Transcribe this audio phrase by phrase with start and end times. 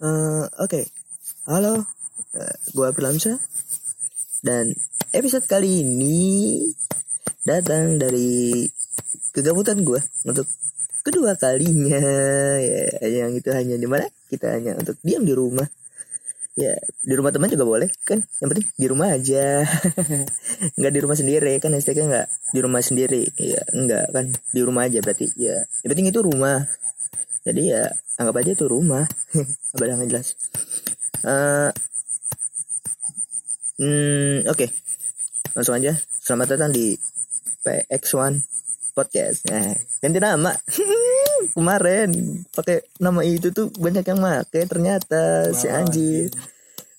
[0.00, 0.88] Eh, Oke,
[1.44, 1.84] halo,
[2.32, 3.36] Eh, gua Pilamsa
[4.40, 4.70] dan
[5.12, 6.70] episode kali ini
[7.44, 8.64] datang dari
[9.34, 10.48] kegabutan gua untuk
[11.04, 12.00] kedua kalinya.
[13.00, 14.08] Ya yang itu hanya di mana?
[14.32, 15.68] Kita hanya untuk diam di rumah.
[16.56, 18.24] Ya di rumah teman juga boleh kan?
[18.40, 19.68] Yang penting di rumah aja.
[20.80, 21.76] Nggak di rumah sendiri kan?
[21.76, 23.22] Hashtagnya nggak di rumah sendiri.
[23.36, 24.32] Ya enggak kan?
[24.48, 25.28] Di rumah aja berarti.
[25.36, 26.64] Ya yang penting itu rumah
[27.40, 27.84] jadi ya
[28.20, 29.04] anggap aja itu rumah.
[29.74, 30.36] Apa yang jelas.
[31.24, 31.70] Eh,
[33.80, 34.66] hmm oke.
[35.56, 35.96] Langsung aja.
[36.20, 36.92] Selamat datang di
[37.64, 38.44] PX1
[38.92, 39.48] podcast.
[39.48, 39.72] Nah
[40.04, 40.52] ganti nama.
[41.56, 42.12] Kemarin
[42.52, 46.28] pakai nama itu tuh banyak yang make ternyata si Wah, anjir.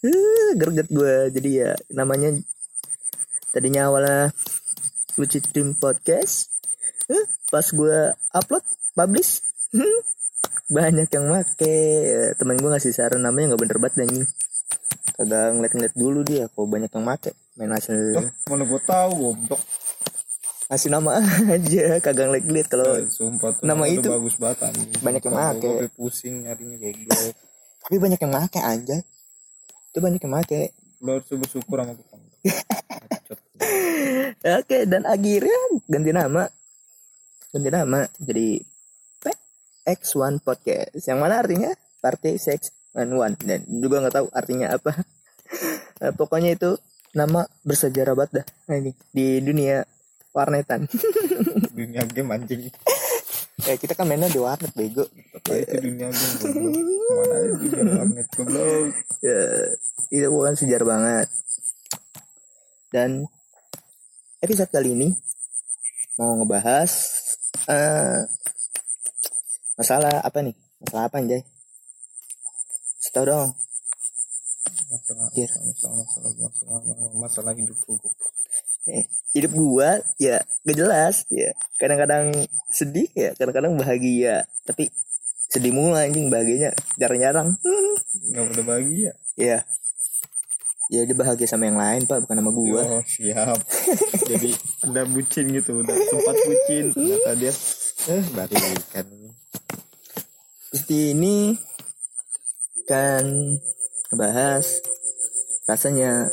[0.01, 2.33] uh, gerget gue jadi ya namanya
[3.53, 4.33] tadinya awalnya
[5.21, 6.49] lucu dream podcast.
[7.05, 8.65] Eh, pas gue upload
[8.97, 9.45] publish
[10.71, 11.53] banyak yang make
[12.33, 14.25] temen gue ngasih saran namanya nggak bener banget anjing
[15.13, 19.59] kagak ngeliat-ngeliat dulu dia kok banyak yang make main hasil Oh, mana gue tahu goblok.
[20.67, 21.19] ngasih nama
[21.51, 24.89] aja kagak ngeliat-ngeliat kalau Eh, Sumpah tuh nama itu bagus banget anjing.
[24.97, 25.67] banyak yang make.
[25.93, 27.35] pusing nyarinya goblok.
[27.81, 28.97] tapi banyak yang make aja
[29.85, 32.15] itu banyak yang make Lo harus bersyukur sama kita.
[34.55, 36.47] Oke dan akhirnya ganti nama
[37.51, 38.57] ganti nama jadi
[39.85, 41.03] PX1 podcast.
[41.05, 41.71] Yang mana artinya?
[42.01, 43.37] Party sex and one.
[43.41, 44.93] Dan juga nggak tahu artinya apa.
[46.01, 46.81] Eh, pokoknya itu
[47.13, 48.45] nama bersejarah banget dah.
[48.71, 49.85] Nah, ini di dunia
[50.33, 50.89] warnetan.
[51.77, 52.71] Dunia game anjing.
[53.69, 55.05] eh kita kan mainnya di warnet bego.
[55.37, 56.33] Apa itu dunia game.
[56.41, 58.97] Mana ada dunia warnet goblok.
[59.21, 59.39] ya
[60.09, 61.27] itu bukan sejarah banget.
[62.89, 63.29] Dan
[64.41, 65.07] episode kali ini
[66.17, 66.91] mau ngebahas
[67.69, 68.25] eh
[69.73, 71.41] masalah apa nih masalah apa anjay
[72.97, 73.49] Setau dong
[74.91, 75.49] Masalah, Anjir.
[75.49, 77.97] masalah, masalah, masalah, masalah hidup gue.
[78.87, 82.29] Eh, hidup gua ya gak jelas ya kadang-kadang
[82.67, 84.91] sedih ya kadang-kadang bahagia tapi
[85.47, 87.93] sedih mulu anjing bahagianya jarang-jarang Hmm,
[88.51, 89.15] Gak bahagia.
[89.33, 89.63] ya
[90.91, 93.57] ya dia bahagia sama yang lain pak bukan sama gua Oh siap.
[94.27, 94.51] Jadi
[94.91, 96.83] udah bucin gitu, udah sempat bucin.
[96.91, 97.53] Ternyata dia
[98.11, 99.05] eh balikan.
[100.71, 101.51] Pasti ini
[102.87, 103.27] kan
[104.15, 104.79] bahas
[105.67, 106.31] rasanya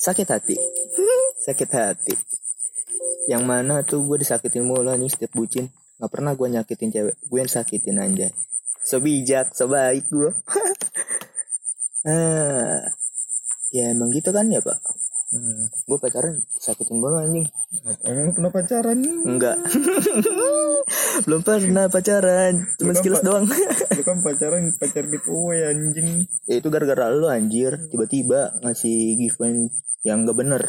[0.00, 0.56] sakit hati.
[1.44, 2.16] Sakit hati.
[3.28, 5.68] Yang mana tuh gue disakitin mulu nih setiap bucin.
[6.00, 8.32] Nggak pernah gue nyakitin cewek gue yang sakitin aja.
[8.84, 10.28] So bijak so baik gue
[12.08, 12.84] ah
[13.72, 14.76] ya emang gitu kan ya pak
[15.34, 15.66] Hmm.
[15.66, 17.50] gue pacaran sakitin mulu anjing
[18.00, 19.02] Emang pernah pacaran?
[19.02, 19.58] enggak
[21.26, 23.26] belum pernah pacaran cuma Belum, sekilas Pak.
[23.26, 23.46] doang
[23.90, 26.22] Lu kan pacaran pacar giveaway anjing.
[26.44, 29.66] ya itu gara-gara lu anjir tiba-tiba ngasih giveaway
[30.02, 30.62] yang gak bener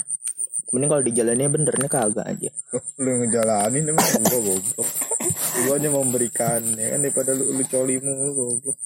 [0.73, 4.89] mending kalau dijalannya benernya kagak aja Kok lu ngejalanin emang gua goblok.
[5.61, 8.77] Gua hanya memberikan ya kan daripada lu, lu coli mulu goblok.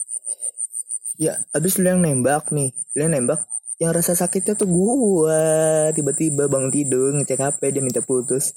[1.16, 3.42] ya abis lu yang nembak nih lu yang nembak
[3.80, 5.90] yang rasa sakitnya tuh gua.
[5.96, 8.54] Tiba-tiba bangun tidur ngecek HP dia minta putus.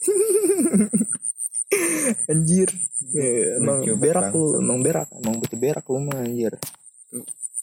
[2.31, 2.69] Anjir.
[3.12, 6.56] Ya, emang Lucu berak lu emang berak emang betul berak lu mah anjir.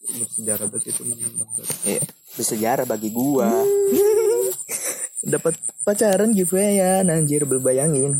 [0.09, 1.49] Bersejarah banget itu memang.
[1.85, 2.01] ya
[2.37, 3.49] bersejarah bagi gua.
[5.33, 8.17] Dapat pacaran giveaway ya anjir lu bayangin.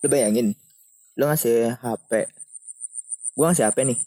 [0.00, 0.56] Lu bayangin
[1.20, 2.32] lu ngasih HP
[3.36, 3.98] gua ngasih HP nih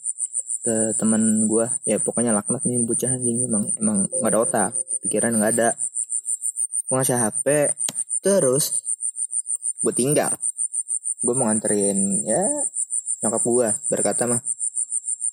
[0.63, 1.67] ke teman gua.
[1.83, 3.45] Ya pokoknya laknat nih bocah anjing.
[3.45, 4.71] Emang emang nggak ada otak.
[5.03, 5.69] Pikiran nggak ada.
[6.87, 7.45] Gua ngasih HP
[8.23, 8.79] terus
[9.83, 10.31] gue tinggal.
[11.19, 12.47] Gue mau nganterin ya
[13.21, 13.69] nyokap gua.
[13.91, 14.39] Berkata mah.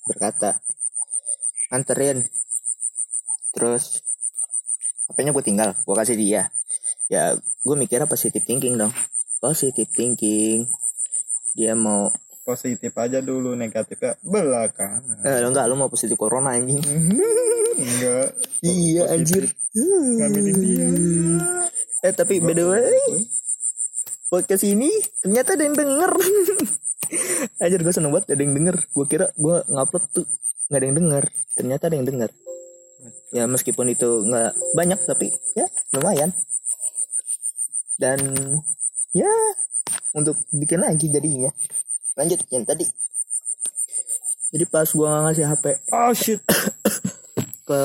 [0.03, 0.59] Berkata
[1.71, 2.27] nganterin
[3.55, 4.03] terus
[5.07, 5.71] HP-nya gue tinggal.
[5.87, 6.51] Gue kasih dia.
[7.07, 8.91] Ya gue mikirnya positive thinking dong.
[9.39, 10.67] Positive thinking.
[11.55, 12.11] Dia mau
[12.51, 15.23] Positif aja dulu negatifnya belakangan.
[15.23, 16.83] eh enggak lo mau positif corona anjing?
[17.81, 18.35] Enggak.
[18.59, 19.47] iya anjir.
[19.71, 20.87] Dia.
[22.03, 22.91] eh tapi by the way
[24.27, 24.91] podcast ini
[25.23, 26.11] ternyata ada yang denger.
[27.63, 28.77] Anjir gue seneng banget ada yang denger.
[28.91, 30.25] Gue kira gue ngupload tuh
[30.71, 31.23] nggak ada yang denger.
[31.55, 32.31] Ternyata ada yang denger.
[33.31, 36.31] Ya meskipun itu nggak banyak tapi ya lumayan.
[37.99, 38.19] Dan
[39.11, 39.31] ya
[40.15, 41.51] untuk bikin lagi jadinya
[42.15, 42.85] lanjut yang tadi.
[44.51, 45.65] Jadi pas gua ngasih HP
[45.95, 46.43] Oh shit.
[47.67, 47.81] ke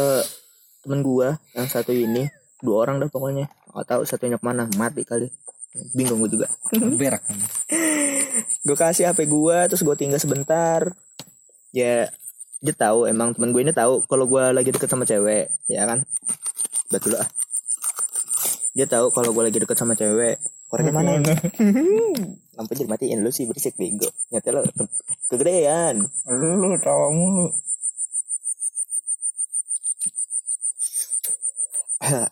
[0.82, 2.26] temen gua yang satu ini
[2.58, 3.46] dua orang dah pokoknya.
[3.70, 5.31] Nggak tahu satunya ke mana mati kali.
[5.93, 6.49] Bingung gue juga.
[7.00, 7.23] Berak.
[8.64, 10.82] Gue kasih HP gua terus gue tinggal sebentar.
[11.70, 12.08] Ya
[12.64, 16.02] dia tahu emang temen gue ini tahu kalau gue lagi deket sama cewek ya kan?
[16.88, 17.28] Betul lah.
[18.73, 20.40] Dia tahu kalau gue lagi deket sama cewek
[20.76, 21.17] korek mana
[22.56, 24.84] lampu jadi matiin lu sih berisik bego nyata lo ke
[25.32, 27.49] kegedean lu tawa mulu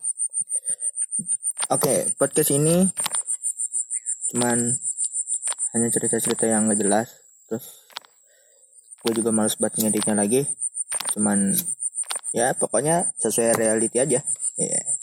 [1.75, 2.87] Oke, podcast ini
[4.31, 4.76] cuman
[5.75, 7.08] hanya cerita-cerita yang gak jelas.
[7.50, 7.88] Terus
[9.02, 10.46] gue juga males buat ngeditnya lagi.
[11.17, 11.56] Cuman
[12.31, 14.20] ya pokoknya sesuai reality aja.
[14.61, 14.94] Iya.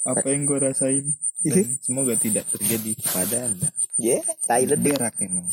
[0.00, 1.04] Apa yang gue rasain
[1.42, 4.92] dan semoga tidak terjadi kepada anda Ya, Thailand deh.
[4.92, 5.46] berak emang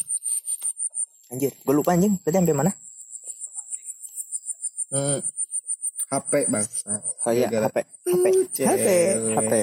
[1.28, 2.16] Anjir, gue lupa anjing.
[2.24, 2.72] Tadi sampai mana?
[4.88, 5.20] Hmm,
[6.08, 7.84] HP bangsa oh iya, HP.
[8.08, 8.26] HP.
[8.64, 8.88] HP.
[9.36, 9.54] HP.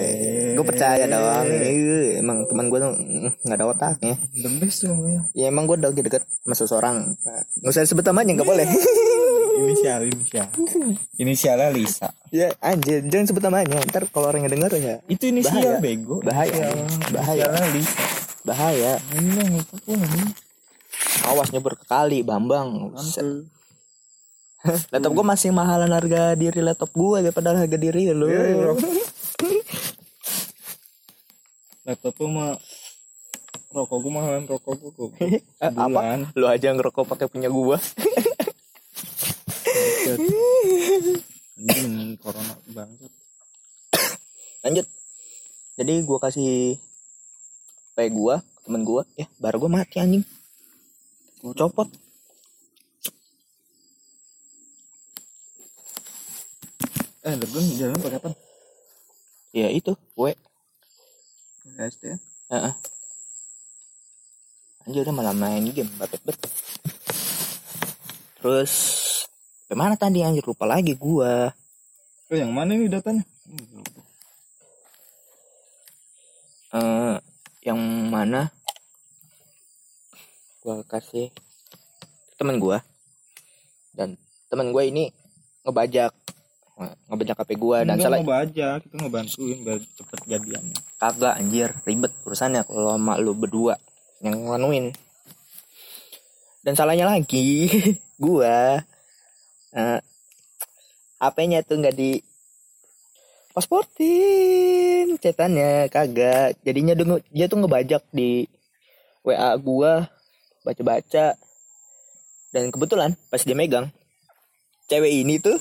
[0.53, 1.49] Gue percaya dong.
[1.49, 2.93] Iya, emang teman gue tuh
[3.41, 4.21] nggak ada otaknya.
[4.37, 6.97] the best dong ya Ya emang gue udah lagi deket sama seseorang.
[7.17, 8.69] Nah, Nggak usah sebut namanya, nggak boleh.
[9.55, 10.49] Inisial inisial
[11.21, 13.79] inisialnya Lisa ya anjir, jangan sebut namanya.
[13.87, 15.79] Ntar kalau orang denger ya itu inisial Bahaya.
[15.79, 16.67] bego Bahaya.
[17.15, 17.45] Bahaya.
[17.47, 19.01] inisialnya Lisa bahaya.
[19.17, 20.23] Emang itu pun ini.
[21.25, 22.93] Awas nyebur ke kali, Bambang.
[24.93, 28.29] Laptop gue masih mahalan harga diri laptop gue daripada harga diri lu.
[28.29, 28.73] Ya, bro.
[31.85, 32.57] laptop lu mah
[33.75, 35.11] rokok gua mahalan rokok kok
[35.65, 36.31] Eh, apa?
[36.33, 37.77] Lu aja ngerokok pakai punya gua.
[41.59, 43.11] Anjing corona banget
[44.65, 44.87] Lanjut.
[45.77, 46.81] Jadi gua kasih
[47.95, 50.25] gua ke temen gua, ya baru gua mati anjing.
[51.45, 51.89] Gua copot.
[57.25, 58.31] eh lebih jalan pakai apa
[59.55, 60.33] Ya itu, gue.
[61.79, 62.05] ST
[62.51, 62.75] Heeh.
[64.85, 66.37] Anjir udah malah main game bapet bet.
[68.43, 68.73] Terus
[69.65, 70.45] ke mana tadi anjir?
[70.45, 71.53] Lupa lagi gua.
[72.29, 73.25] oh yang mana ini datanya?
[76.75, 77.17] Eh
[77.65, 77.81] yang
[78.13, 78.53] mana?
[80.61, 82.85] Gua kasih ke temen gua.
[83.97, 84.21] Dan
[84.53, 85.09] temen gua ini
[85.65, 86.13] ngebajak.
[86.75, 91.35] Eh, ngebajak HP gua dan Enggak salah mau baca kita ngebantuin biar cepet jadiannya kagak
[91.39, 91.71] anjir.
[91.87, 93.79] Ribet urusannya kalau sama lu berdua
[94.19, 94.91] yang nganuin
[96.67, 97.71] dan salahnya lagi
[98.25, 98.83] gua
[99.75, 100.01] eh,
[101.21, 102.23] HP-nya tuh nggak di
[103.55, 108.47] pasportin cetannya kagak jadinya dia, dia tuh ngebajak di
[109.23, 110.11] WA gua
[110.67, 111.39] baca-baca
[112.51, 113.91] dan kebetulan pas dia megang
[114.91, 115.59] cewek ini tuh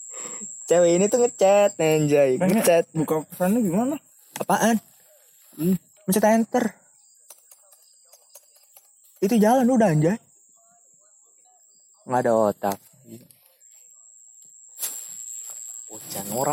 [0.68, 3.96] cewek ini tuh ngechat anjay ngechat buka pesannya gimana
[4.40, 4.80] Apaan?
[6.08, 6.64] Mencet enter.
[9.20, 10.16] Itu jalan udah anjay.
[12.08, 12.78] Nggak ada otak.
[15.90, 16.46] Nggak mau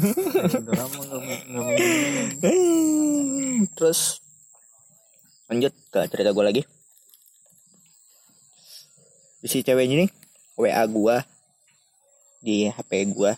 [3.76, 4.22] Terus
[5.50, 6.62] lanjut ke cerita gue lagi.
[9.42, 10.10] Si cewek ini nih,
[10.60, 11.26] WA gua
[12.38, 13.34] di HP gua.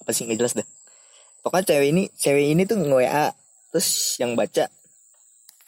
[0.00, 0.64] Apa sih nggak jelas dah.
[1.44, 3.36] Pokoknya cewek ini, cewek ini tuh nge-WA
[3.70, 4.66] terus yang baca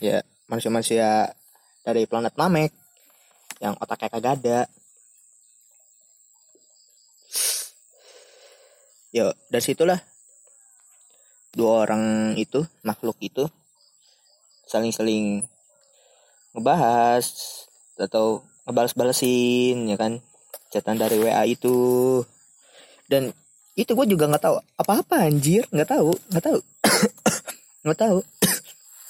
[0.03, 0.19] ya
[0.51, 1.31] manusia-manusia
[1.87, 2.73] dari planet Namek
[3.63, 4.59] yang otaknya kagak ada.
[9.13, 10.01] Yo, dari situlah
[11.53, 13.45] dua orang itu makhluk itu
[14.65, 15.45] saling-saling
[16.57, 17.29] ngebahas
[18.01, 20.25] atau ngebalas-balasin ya kan?
[20.73, 21.77] Catatan dari WA itu.
[23.05, 23.37] Dan
[23.77, 25.69] itu gue juga nggak tahu apa-apa anjir.
[25.69, 26.59] Nggak tahu nggak tahu.
[27.85, 28.19] Nggak tahu.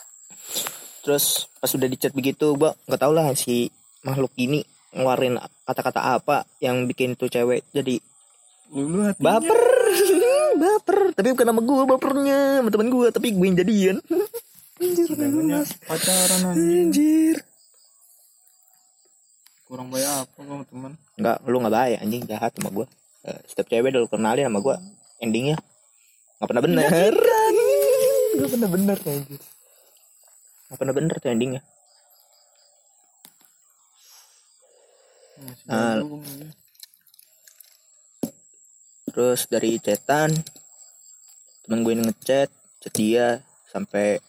[1.07, 3.71] Terus pas udah dicat begitu gue nggak tahu lah si
[4.03, 8.03] makhluk ini ngeluarin kata-kata apa yang bikin tuh cewek jadi
[9.23, 9.82] baper
[10.59, 13.97] baper tapi bukan sama gue bapernya sama temen gue tapi gue yang jadian
[14.83, 16.91] anjir Namanya pacaran anjing.
[16.91, 17.37] anjir
[19.73, 20.93] Kurang bayar apa kamu teman?
[21.17, 22.87] Enggak, lu nggak bahaya anjing jahat sama gue.
[23.49, 24.77] setiap cewek udah lu kenalin sama gue,
[25.17, 25.57] endingnya
[26.37, 27.13] nggak pernah bener.
[28.37, 29.41] Nggak pernah bener anjir.
[30.69, 31.63] Nggak pernah bener tuh endingnya.
[35.73, 36.05] Ah.
[36.05, 36.62] ya.
[39.13, 40.33] Terus dari chatan,
[41.69, 42.49] temen gue ngechat,
[42.81, 44.21] chat dia sampai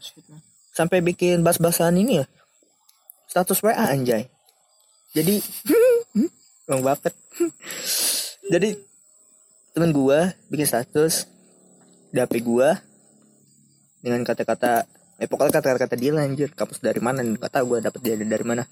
[0.00, 0.40] shit man.
[0.72, 2.26] sampai bikin bas-basan ini ya.
[3.28, 4.28] Status WA anjay.
[5.16, 5.40] Jadi
[6.68, 7.12] Bang Bapet.
[8.46, 8.76] Jadi
[9.76, 11.28] temen gua bikin status
[12.08, 12.80] di HP gua
[14.00, 14.88] dengan kata-kata
[15.20, 18.40] eh pokoknya kata-kata dia lah anjir kapus dari mana nggak tahu gua dapet dia dari
[18.40, 18.64] mana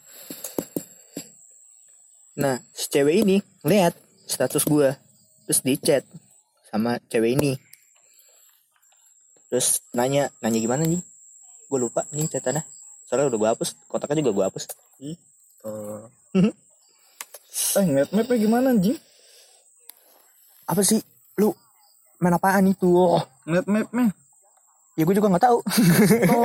[2.41, 3.37] nah si cewek ini
[3.69, 3.93] lihat
[4.25, 4.97] status gua
[5.45, 6.05] terus di chat
[6.73, 7.53] sama cewek ini.
[9.53, 11.01] Terus nanya nanya gimana nih?
[11.71, 12.65] Gue lupa nih chatannya
[13.05, 14.65] soalnya udah gue hapus kontaknya juga gue hapus.
[15.05, 15.19] Ih,
[15.69, 16.09] oh.
[16.35, 18.97] eh ngeliat mapnya gimana anjing?
[20.65, 20.99] Apa sih?
[21.39, 21.53] Lu
[22.19, 22.89] main apaan itu?
[22.89, 24.11] Oh ngeliat mapnya
[24.97, 25.59] ya gue juga nggak tahu.
[26.33, 26.45] Oh.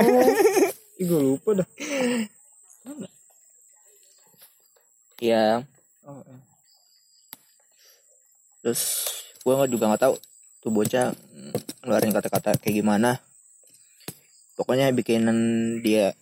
[1.00, 1.68] Ih, gue lupa dah.
[5.20, 5.64] Ya
[6.04, 6.49] oh, eh.
[8.60, 8.80] Terus
[9.40, 10.14] gue juga nggak tahu
[10.60, 11.16] tuh bocah
[11.84, 13.16] ngeluarin kata-kata kayak gimana.
[14.56, 15.36] Pokoknya bikinan
[15.80, 16.12] dia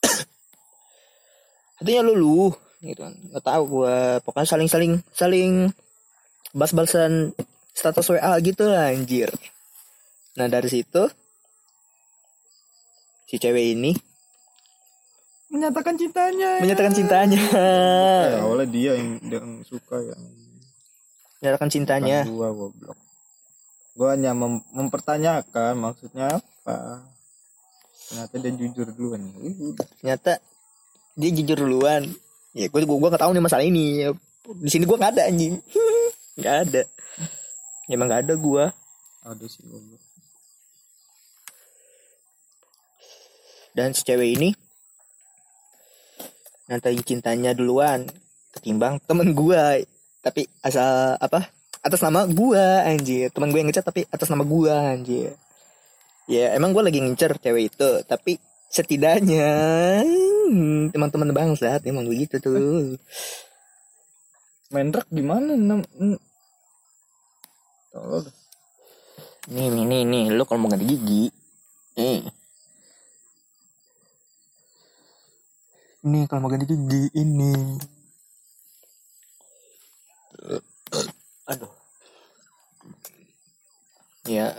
[1.78, 2.42] artinya lu lu
[2.80, 3.12] gitu kan.
[3.12, 5.52] Nggak tahu gue pokoknya saling saling saling
[6.56, 7.36] bas-basan
[7.76, 9.28] status WA gitu lah anjir.
[10.40, 11.08] Nah dari situ
[13.28, 13.92] si cewek ini
[15.52, 16.64] menyatakan cintanya.
[16.64, 17.44] Menyatakan cintanya.
[18.32, 20.16] Ya awalnya dia yang yang suka ya
[21.42, 22.22] menyatakan cintanya.
[22.22, 22.98] Bukan gua goblok.
[23.98, 27.02] Gua hanya mem- mempertanyakan maksudnya apa.
[28.08, 29.20] Ternyata dia jujur duluan.
[29.98, 30.38] Ternyata
[31.18, 32.06] dia jujur duluan.
[32.54, 34.06] Ya gue gue gua nggak tahu nih masalah ini.
[34.06, 34.08] Ya,
[34.62, 35.58] di sini gue nggak ada anjing.
[36.38, 36.82] Nggak ada.
[37.92, 38.64] Emang nggak ada gue
[39.22, 40.00] ada sih goblok.
[43.76, 44.48] Dan si cewek ini
[46.72, 48.08] nyatain cintanya duluan
[48.56, 49.84] ketimbang temen gue
[50.22, 51.50] tapi asal apa
[51.82, 53.28] atas nama gue anjir.
[53.34, 55.34] Teman gue yang ngechat tapi atas nama gue anjir.
[56.30, 58.38] Ya emang gue lagi ngincer cewek itu tapi
[58.72, 59.50] setidaknya
[60.48, 62.96] hmm, teman-teman bangsat emang begitu tuh.
[64.72, 65.82] Main rak gimana nam.
[67.92, 68.24] Tolong.
[69.50, 71.28] Nih nih nih nih lu kalau mau ganti gigi
[71.98, 72.22] nih.
[76.06, 77.52] Nih kalau mau ganti gigi ini
[81.46, 81.72] Aduh.
[84.26, 84.54] Ya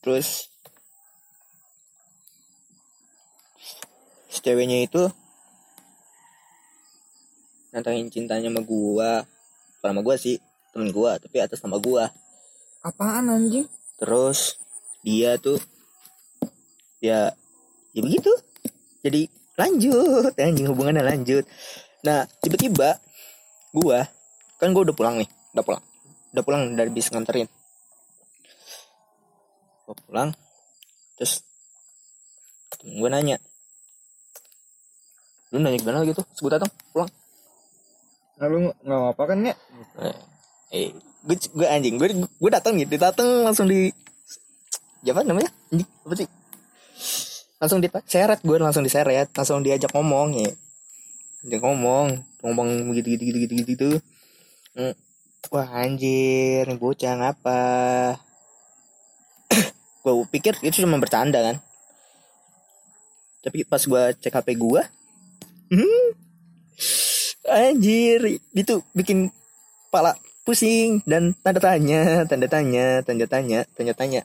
[0.00, 0.48] Terus
[4.32, 5.08] Si ceweknya itu
[7.72, 9.24] Nantangin cintanya sama gua.
[9.80, 10.36] Bukan sama gua sih
[10.72, 12.08] Temen gua Tapi atas nama gua.
[12.84, 13.68] Apaan anjing?
[14.00, 14.58] Terus
[15.02, 15.58] dia tuh
[17.02, 17.34] ya
[17.92, 18.30] ya begitu.
[19.02, 19.26] Jadi
[19.58, 21.44] lanjut anjing hubungannya lanjut.
[22.02, 22.98] Nah tiba-tiba
[23.74, 24.06] gua
[24.62, 25.26] kan gua udah pulang nih
[25.58, 25.82] udah pulang.
[26.30, 27.50] Udah pulang dari bis nganterin.
[29.82, 30.30] Gua pulang
[31.18, 31.42] terus
[32.82, 33.42] gua nanya
[35.50, 37.10] lu nanya gimana gitu gua datang pulang.
[38.38, 39.54] Nah, lu nggak apa kan ya
[40.72, 40.88] eh
[41.22, 43.92] gue gue anjing gue gue datang gitu datang langsung di
[45.06, 45.50] ya apa namanya?
[45.70, 46.28] Anjing, apa sih?
[47.62, 50.50] Langsung di seret gue langsung diseret langsung diajak ngomong ya.
[51.46, 53.88] Dia ngomong ngomong gitu gitu gitu gitu, gitu.
[54.72, 54.96] Hmm.
[55.52, 57.62] wah anjir bocah ngapa
[60.02, 61.56] gue pikir itu cuma bercanda kan
[63.44, 64.82] tapi pas gue cek hp gue
[65.76, 66.06] hmm,
[67.52, 69.28] anjir itu bikin
[69.92, 74.22] kepala pusing dan tanda tanya, tanda tanya, tanda tanya, tanda tanya.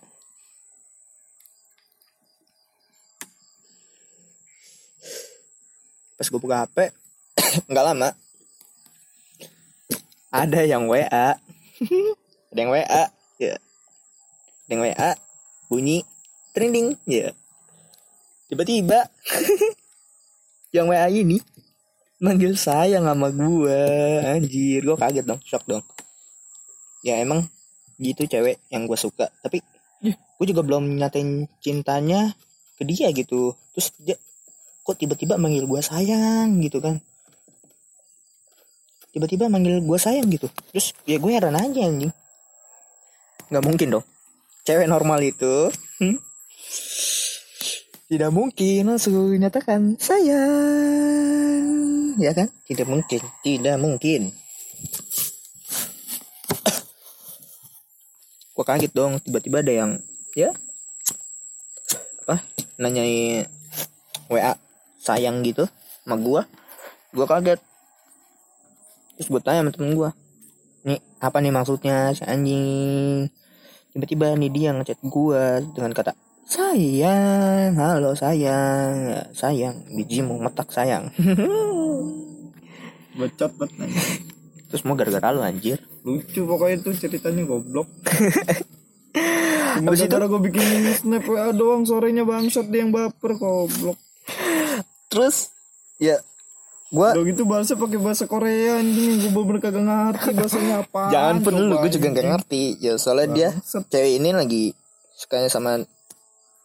[6.17, 6.89] Pas gue buka HP,
[7.69, 8.09] nggak lama,
[10.37, 11.33] ada yang WA,
[12.53, 13.03] ada yang WA,
[13.41, 15.11] ya, ada yang WA,
[15.65, 16.05] bunyi,
[16.53, 17.33] trending, ya.
[18.45, 19.09] Tiba-tiba,
[20.77, 21.41] yang WA ini
[22.21, 23.81] manggil sayang sama gue,
[24.21, 25.81] anjir, gue kaget dong, shock dong.
[27.01, 27.49] Ya emang
[27.97, 29.33] gitu cewek yang gue suka.
[29.41, 29.57] Tapi
[30.05, 32.37] gue juga belum nyatain cintanya
[32.77, 33.57] ke dia gitu.
[33.73, 34.17] Terus dia
[34.85, 37.01] kok tiba-tiba manggil gue sayang gitu kan
[39.17, 40.45] tiba-tiba manggil gue sayang gitu.
[40.69, 42.13] Terus ya gue heran aja anjing.
[43.49, 44.05] Nggak mungkin dong.
[44.61, 46.21] Cewek normal itu hmm?
[48.13, 51.65] tidak mungkin langsung nyatakan sayang.
[52.21, 52.53] Ya kan?
[52.69, 54.29] Tidak mungkin tidak mungkin.
[58.53, 59.91] Gue kaget dong tiba-tiba ada yang
[60.37, 60.53] ya
[62.27, 62.43] apa
[62.77, 63.47] nanyai
[64.29, 64.53] WA
[64.99, 65.63] sayang gitu
[66.03, 66.41] sama gue
[67.15, 67.59] gue kaget
[69.17, 70.09] terus gue tanya sama temen gue
[70.87, 73.27] nih apa nih maksudnya si anjing?
[73.91, 75.43] Tiba-tiba nih dia ngechat gue
[75.73, 76.13] dengan kata
[76.47, 81.11] sayang halo sayang ya, sayang bijimu metak sayang.
[83.19, 83.91] Bacot banget
[84.67, 85.79] terus mau gara-gara lu anjir.
[86.03, 87.87] Lucu pokoknya itu ceritanya goblok.
[89.77, 93.97] Habis itu- gue bikin snap WA doang sorenya bangsat dia yang baper goblok.
[95.07, 95.49] Terus
[95.97, 96.19] ya
[96.87, 101.03] gua Udah gitu bahasa pakai bahasa Korea anjing gue bener kagak ngerti bahasanya apa.
[101.11, 102.63] jangan pun lu gue juga nggak ngerti.
[102.79, 103.83] Ya soalnya dia Bangsat.
[103.91, 104.63] cewek ini lagi
[105.17, 105.83] sukanya sama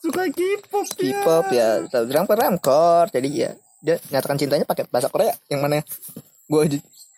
[0.03, 1.15] Suka K-pop ya.
[1.15, 1.69] K-pop ya.
[2.07, 3.51] Bilang ramkor jadi ya
[3.83, 5.35] dia nyatakan cintanya pakai bahasa Korea.
[5.51, 5.79] Yang mana
[6.51, 6.63] gue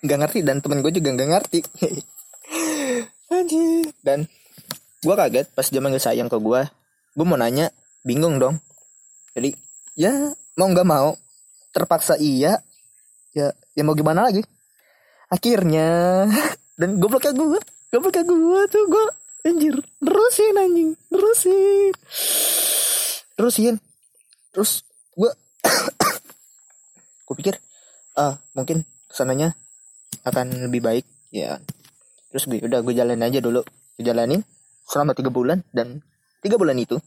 [0.04, 1.61] nggak ngerti dan temen gue juga nggak ngerti.
[3.34, 4.28] Anjir dan
[5.04, 6.61] gue kaget pas dia manggil sayang ke gue
[7.14, 7.68] gue mau nanya
[8.04, 8.61] bingung dong.
[9.37, 9.52] Jadi
[9.96, 11.16] ya mau nggak mau
[11.75, 12.61] terpaksa iya
[13.34, 14.40] ya ya mau gimana lagi?
[15.28, 16.24] Akhirnya
[16.80, 17.60] dan gobloknya gue
[17.90, 19.04] gobloknya gue tuh gue
[19.44, 21.92] anjir terusin anjing terusin
[23.36, 23.74] terusin
[24.54, 24.86] terus
[25.18, 25.30] gue
[27.28, 27.54] gue pikir
[28.16, 29.52] ah mungkin ke sananya
[30.24, 31.58] akan lebih baik ya.
[32.30, 33.60] Terus gue udah gue jalanin aja dulu
[33.98, 34.42] gue jalanin
[34.86, 36.00] selama tiga bulan dan
[36.42, 36.98] tiga bulan itu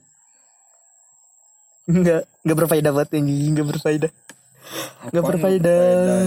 [1.87, 4.11] nggak nggak berfaedah banget anjing nggak berfaedah
[5.11, 6.21] nggak berfaedah.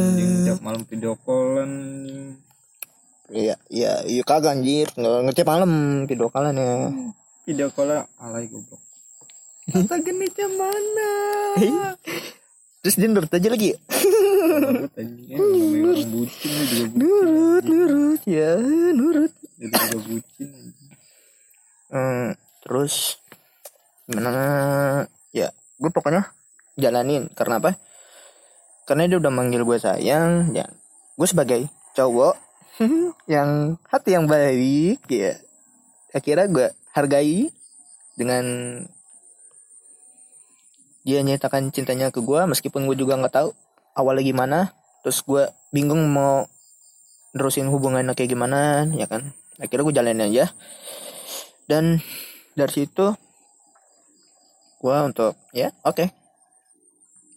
[0.47, 1.73] tiap malam video callan
[3.31, 4.91] iya iya iya kagak anjir.
[4.99, 5.73] Nggak ngetiap malam
[6.11, 6.75] video kalian ya.
[7.47, 8.83] Video call alay goblok.
[9.71, 11.13] Kata genitnya mana?
[12.81, 13.71] terus dia nurut aja lagi.
[15.31, 16.99] Nurut bucin juga bucin.
[16.99, 18.59] nurut nurut ya
[18.95, 19.33] nurut.
[19.59, 20.51] Juga bucin.
[21.91, 22.29] Hmm,
[22.67, 23.19] terus
[24.11, 25.07] gimana?
[25.31, 26.35] Ya gue pokoknya
[26.75, 27.31] jalanin.
[27.35, 27.79] Karena apa
[28.91, 30.67] karena dia udah manggil gue sayang ya.
[31.15, 32.35] Gue sebagai cowok
[33.31, 35.39] yang hati yang baik ya.
[36.11, 37.55] Akhirnya gue hargai
[38.19, 38.43] dengan
[41.07, 43.55] dia nyatakan cintanya ke gue meskipun gue juga nggak tahu
[43.95, 44.59] awalnya gimana.
[45.07, 46.51] Terus gue bingung mau
[47.31, 49.39] nerusin hubungannya kayak gimana ya kan.
[49.63, 50.51] Akhirnya gue jalanin aja.
[51.71, 52.03] Dan
[52.59, 53.15] dari situ
[54.83, 56.11] gua untuk ya oke.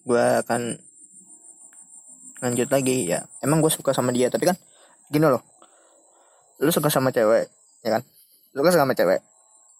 [0.04, 0.83] Gua akan
[2.44, 3.24] lanjut lagi ya.
[3.40, 4.60] Emang gue suka sama dia tapi kan
[5.08, 5.40] gini loh.
[6.60, 7.48] Lu suka sama cewek
[7.88, 8.04] ya kan?
[8.52, 9.24] Lu suka sama cewek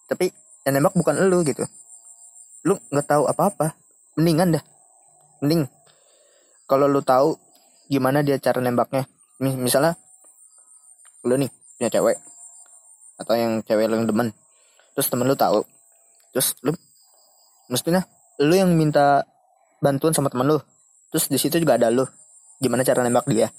[0.08, 0.32] tapi
[0.64, 1.68] yang nembak bukan lu gitu.
[2.64, 3.76] Lu nggak tahu apa-apa.
[4.16, 4.64] Mendingan dah.
[5.44, 5.68] Mending
[6.64, 7.36] kalau lu tahu
[7.92, 9.04] gimana dia cara nembaknya.
[9.44, 10.00] Mis- misalnya
[11.28, 12.16] lu nih punya cewek
[13.20, 14.32] atau yang cewek lu yang demen.
[14.96, 15.68] Terus temen lu tahu
[16.32, 16.72] terus lu
[17.70, 18.02] mestinya
[18.42, 19.28] lu yang minta
[19.84, 20.64] bantuan sama temen lu.
[21.12, 22.08] Terus di situ juga ada lu
[22.64, 23.52] gimana cara nembak dia.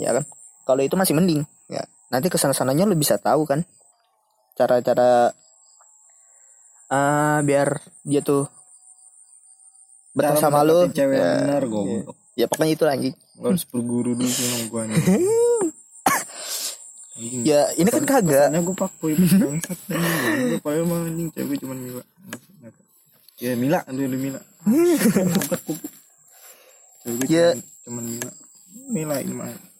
[0.00, 0.24] Ya kan?
[0.64, 1.84] Kalau itu masih mending ya.
[2.08, 3.68] Nanti ke sana sananya lu bisa tahu kan
[4.56, 5.36] cara-cara
[6.88, 8.48] ah biar dia tuh
[10.16, 10.88] betah sama lu.
[10.90, 12.00] cewek ya, benar ya.
[12.34, 13.14] ya pokoknya itu anjing.
[13.38, 14.82] Gak harus berguru dulu sih sama gua
[17.48, 18.48] ya ini kan kagak.
[18.56, 22.02] Gue pakboy bangsat Gue padahal mah anjing cewek cuma Mila
[23.38, 24.40] Ya Mila lu Mila.
[27.24, 27.56] Ya.
[27.88, 28.04] Cuman,
[28.92, 29.16] Mila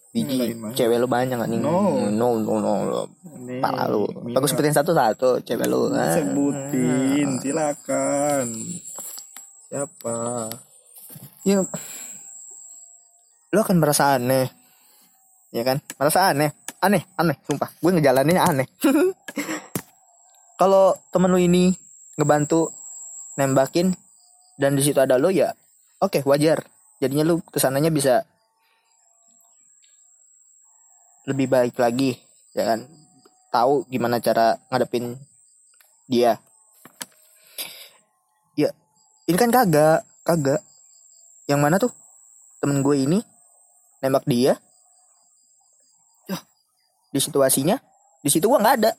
[0.09, 2.09] Milain mah cewek lu banyak anjing No.
[2.09, 3.01] no no no, no.
[3.45, 4.09] Nih, parah lu.
[4.25, 4.41] Mila.
[4.41, 6.17] aku sebutin satu-satu cewek lu ah.
[6.17, 8.57] Sebutin silakan.
[9.69, 10.49] Siapa?
[11.45, 11.61] Ya.
[13.53, 14.49] Lu akan merasa aneh.
[15.53, 15.77] Ya kan?
[16.01, 16.57] Merasa aneh.
[16.81, 17.69] Aneh aneh sumpah.
[17.77, 18.65] Gue ngejalaninnya aneh.
[20.59, 21.69] Kalau temen lu ini
[22.17, 22.73] ngebantu
[23.39, 23.95] nembakin
[24.59, 25.55] dan di situ ada lu ya
[26.03, 26.59] oke wajar
[26.99, 28.27] jadinya lu ke sananya bisa
[31.27, 32.19] lebih baik lagi
[32.53, 32.85] ya kan?
[33.49, 35.17] Tahu gimana cara ngadepin
[36.05, 36.37] dia.
[38.53, 38.69] Ya
[39.25, 40.61] ini kan kagak kagak.
[41.49, 41.89] Yang mana tuh?
[42.61, 43.19] Temen gue ini
[44.03, 44.59] nembak dia.
[46.29, 46.37] Ya
[47.09, 47.79] di situasinya
[48.21, 48.91] di situ gue nggak ada.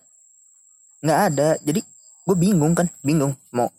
[1.05, 1.49] Nggak ada.
[1.63, 1.81] Jadi
[2.27, 3.71] gue bingung kan bingung mau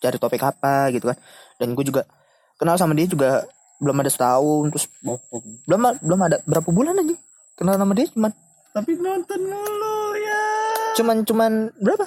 [0.00, 1.18] cari topik apa gitu kan.
[1.56, 2.04] Dan gue juga
[2.58, 3.44] kenal sama dia juga
[3.82, 4.86] belum ada setahun terus
[5.66, 7.16] belum belum ada berapa bulan aja?
[7.54, 8.32] Kenal sama dia cuman
[8.74, 10.42] Tapi nonton mulu ya.
[10.98, 12.06] cuman cuman berapa?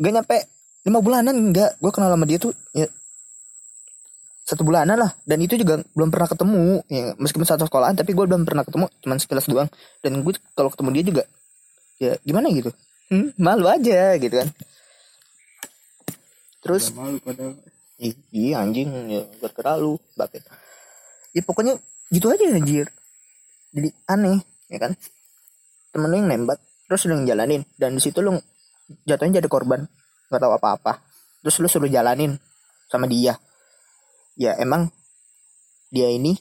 [0.00, 0.36] Gak nyampe
[0.84, 2.88] lima bulanan enggak gue kenal sama dia tuh ya
[4.50, 5.14] satu bulanan lah.
[5.22, 8.90] Dan itu juga belum pernah ketemu ya meskipun satu sekolahan tapi gue belum pernah ketemu
[9.06, 9.68] cuman sekilas doang.
[10.02, 11.22] Dan gue kalau ketemu dia juga
[12.02, 12.74] ya gimana gitu?
[13.12, 14.48] Hmm, malu aja gitu kan.
[16.60, 17.52] Terus Gak malu padahal
[18.00, 20.00] Ih, iya anjing ya berkera lu
[21.36, 21.76] ya pokoknya
[22.08, 22.88] gitu aja anjir.
[23.76, 24.40] Jadi aneh
[24.72, 24.96] ya kan?
[25.92, 26.58] Temen lu yang nembak
[26.88, 28.40] terus lu yang jalanin dan di situ lu
[29.04, 29.84] jatuhnya jadi korban.
[30.32, 31.04] Nggak tahu apa-apa.
[31.44, 32.40] Terus lu suruh jalanin
[32.88, 33.36] sama dia.
[34.40, 34.88] Ya emang
[35.92, 36.32] dia ini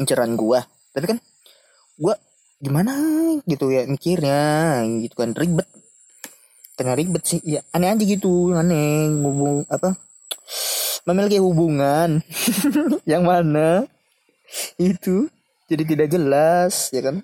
[0.00, 0.64] inceran gua.
[0.96, 1.18] Tapi kan
[2.00, 2.16] gua
[2.56, 2.96] gimana
[3.44, 5.36] gitu ya mikirnya gitu kan.
[5.36, 5.68] Ribet.
[6.72, 7.44] Karena ribet sih.
[7.44, 10.07] Ya aneh aja gitu aneh ngomong apa
[11.08, 12.20] memiliki hubungan
[13.10, 13.88] yang mana
[14.76, 15.28] itu
[15.68, 17.16] jadi tidak jelas ya kan?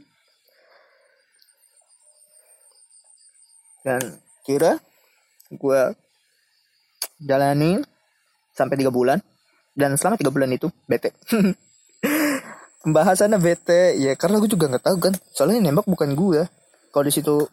[3.85, 4.01] Dan
[4.45, 4.81] kira
[5.53, 5.81] gue
[7.21, 7.81] jalani
[8.57, 9.21] sampai tiga bulan
[9.77, 11.13] dan selama tiga bulan itu bete.
[12.85, 15.13] Pembahasannya bete ya karena gue juga nggak tahu kan?
[15.33, 16.45] Soalnya nembak bukan gue
[16.93, 17.49] kalau di situ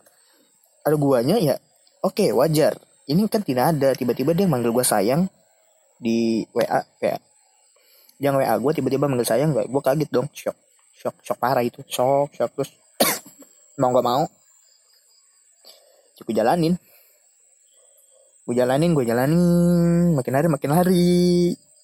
[0.84, 1.56] ada guanya ya
[2.04, 2.80] oke wajar.
[3.08, 5.28] Ini kan tidak ada tiba-tiba dia manggil gue sayang
[6.02, 7.18] di WA WA
[8.18, 10.28] yang WA gue tiba-tiba manggil sayang gue gue kaget dong.
[10.34, 10.58] Shock
[10.98, 11.86] shock shock parah itu.
[11.86, 12.74] Shock shock terus
[13.82, 14.26] mau gak mau
[16.22, 16.78] gue jalanin.
[18.46, 19.42] Gue jalanin gue jalanin
[20.18, 21.10] makin hari makin hari.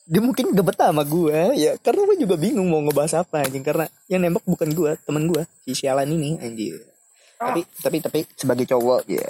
[0.09, 3.61] Dia mungkin gak betah sama gue ya karena gue juga bingung mau ngebahas apa anjing.
[3.61, 6.97] Karena yang nembak bukan gue temen gue si sialan ini anjir
[7.37, 9.25] tapi tapi tapi sebagai cowok ya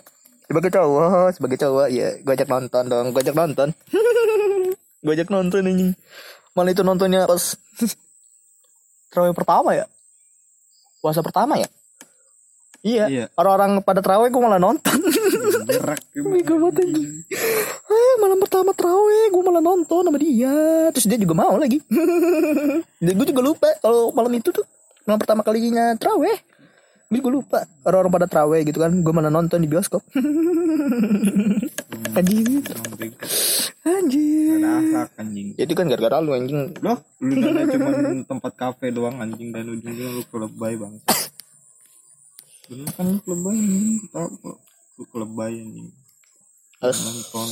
[0.47, 3.69] sebagai cowok sebagai cowok ya gue ajak nonton dong gue ajak nonton.
[4.97, 5.93] Gue ajak nonton anjing
[6.57, 7.53] malah itu nontonnya pas
[9.13, 9.85] terawih pertama ya?
[10.99, 11.69] Puasa pertama ya?
[12.81, 13.25] Iya Iya.
[13.37, 14.97] orang-orang pada terawih gue malah nonton.
[15.69, 17.11] Berak Bego banget anjing.
[17.87, 20.55] Eh, malam pertama terawih gue malah nonton sama dia.
[20.95, 21.77] Terus dia juga mau lagi.
[23.05, 24.65] Dan gue juga lupa kalau malam itu tuh
[25.05, 26.35] malam pertama kalinya terawih
[27.07, 27.59] gue juga lupa.
[27.87, 28.91] Orang-orang pada terawih gitu kan.
[28.99, 30.03] Gue malah nonton di bioskop.
[32.17, 32.65] Anjing.
[33.87, 34.57] Anjing.
[34.57, 35.47] Ada anjing.
[35.55, 36.73] itu kan gara-gara lu anjing.
[36.81, 37.89] Loh, lu dana cuma
[38.25, 39.53] tempat kafe doang anjing.
[39.53, 40.93] Dan ujungnya lu kelebay bang.
[42.67, 43.97] Bener kan lu kelebay anjing.
[44.97, 45.87] Lu kelebay anjing.
[46.77, 47.49] terus Nonton.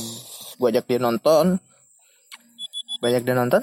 [0.56, 1.46] gue ajak dia nonton.
[3.00, 3.62] Banyak dia nonton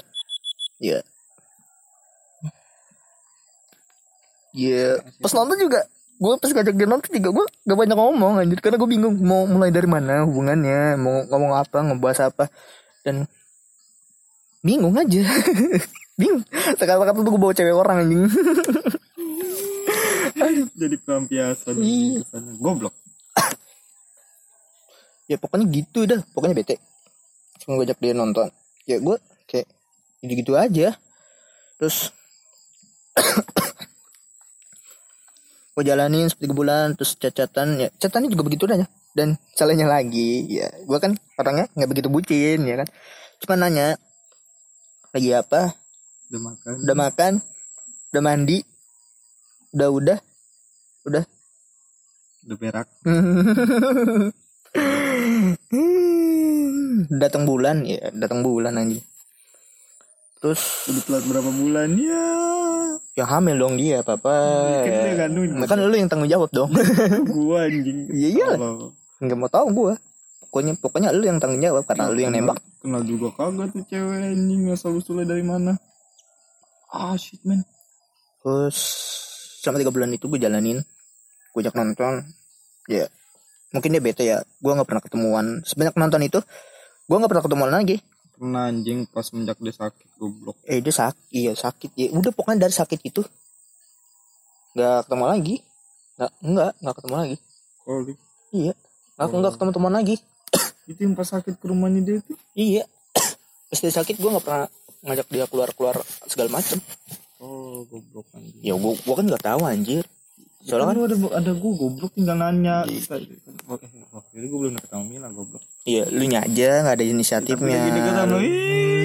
[4.53, 5.81] ya ya pas nonton juga
[6.23, 8.59] gue pas ngajak dia nonton juga gue gak banyak ngomong anjir.
[8.63, 12.47] Karena gue bingung mau mulai dari mana hubungannya mau ngomong apa ngebahas apa.
[13.03, 13.27] Dan
[14.63, 15.23] bingung aja.
[16.19, 16.45] Bingung.
[16.77, 18.23] Sekali-kali tuh gue bawa cewek orang anjing.
[20.79, 21.75] Jadi pelampiasan.
[21.81, 22.21] Iya.
[22.61, 22.93] Goblok.
[25.25, 26.21] ya pokoknya gitu dah.
[26.31, 26.77] Pokoknya bete.
[27.59, 28.47] Cuma gue ajak dia nonton.
[28.85, 29.17] Ya gue
[29.49, 29.67] kayak
[30.21, 30.95] gitu gitu aja.
[31.81, 32.13] Terus
[35.73, 38.85] gue jalanin seperti bulan terus cacatan ya catatannya juga begitu aja
[39.17, 42.87] dan salahnya lagi ya gue kan orangnya nggak begitu bucin ya kan.
[43.41, 43.97] Cuma nanya
[45.11, 45.73] lagi apa?
[46.31, 46.73] Udah makan.
[46.81, 47.33] udah makan
[48.13, 48.57] udah mandi
[49.73, 50.17] udah udah
[51.09, 51.23] udah.
[52.43, 52.87] Udah berak.
[57.13, 59.03] datang bulan ya datang bulan anjing
[60.43, 62.25] terus Udah telat berapa bulan ya?
[63.13, 64.33] yang hamil dong dia papa
[64.81, 65.53] Kan dia kandung.
[65.63, 66.67] kan lu yang tanggung jawab dong
[67.29, 68.09] Gua anjing.
[68.09, 68.47] Iya, iya.
[69.19, 69.93] Nggak mau tahu gua
[70.43, 74.19] pokoknya pokoknya lu yang tanggung jawab karena lu yang nembak Kenal juga kagak tuh cewek
[74.29, 75.79] anjing asal usulnya dari mana?
[76.89, 77.63] Ah shit man.
[78.37, 78.75] terus
[79.57, 80.83] selama tiga bulan itu gue jalanin
[81.49, 82.27] gue ajak nonton
[82.85, 83.07] ya
[83.69, 86.39] mungkin dia bete ya gue nggak pernah ketemuan sebanyak nonton itu
[87.07, 87.97] gue nggak pernah ketemuan lagi
[88.33, 90.57] Pernah anjing pas menjak dia sakit goblok.
[90.63, 93.21] eh dia sakit iya sakit ya udah pokoknya dari sakit itu
[94.73, 95.55] nggak ketemu lagi
[96.15, 97.35] nggak nggak nggak ketemu lagi
[97.79, 98.13] Koli.
[98.51, 98.73] iya
[99.15, 100.15] nggak nggak ketemu teman lagi
[100.89, 102.35] Itu yang pas sakit ke rumahnya dia tuh.
[102.53, 102.83] iya
[103.69, 104.65] pas dia sakit gue nggak pernah
[105.03, 106.79] ngajak dia keluar keluar segala macem
[107.37, 108.59] Oh goblok anjing.
[108.59, 110.03] ya gue gue kan nggak tahu anjir
[110.63, 112.87] Soalnya kan kan ada ada gua goblok tinggal nanya.
[112.87, 113.03] Eh,
[114.31, 115.59] jadi gua belum ketemu Mila goblok.
[115.83, 117.79] iya lu nya aja nggak ada inisiatifnya.
[117.91, 118.47] Tapi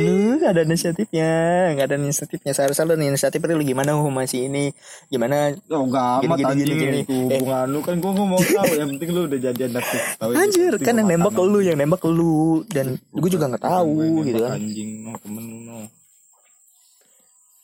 [0.07, 1.31] lu, nggak ada inisiatifnya
[1.75, 2.53] nggak ada inisiatifnya.
[2.55, 4.71] Seharusnya lu nih inisiatifnya lu gimana masih ini?
[5.11, 5.59] Gimana?
[5.75, 7.01] Oh gak Gini, amat gini, anjing gini, gini.
[7.03, 7.79] itu hubungan lu.
[7.83, 10.39] Kan gua nggak mau tahu yang penting lu udah jadian aktif tahu itu.
[10.39, 12.63] anjir kan yang nembak lu yang nembak lu.
[12.71, 14.63] Dan gue juga nggak tahu gitu kan.
[14.63, 15.79] anjing no temen lu no.